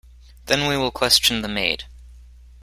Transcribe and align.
Then 0.47 0.67
we 0.67 0.75
will 0.77 0.89
question 0.89 1.43
the 1.43 1.47
maid. 1.47 1.83